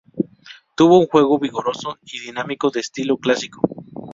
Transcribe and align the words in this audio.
Tuvo 0.75 0.97
un 0.97 1.05
juego 1.05 1.37
vigoroso 1.37 1.99
y 2.01 2.17
dinámico 2.21 2.71
de 2.71 2.79
estilo 2.79 3.17
clásico. 3.17 3.61